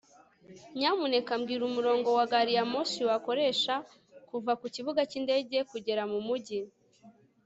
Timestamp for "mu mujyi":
6.11-6.59